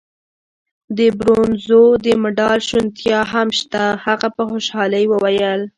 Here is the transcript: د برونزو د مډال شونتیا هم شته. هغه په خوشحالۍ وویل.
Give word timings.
د 0.97 0.99
برونزو 1.19 1.83
د 2.05 2.07
مډال 2.21 2.59
شونتیا 2.69 3.19
هم 3.31 3.47
شته. 3.59 3.83
هغه 4.05 4.27
په 4.35 4.41
خوشحالۍ 4.49 5.03
وویل. 5.07 5.61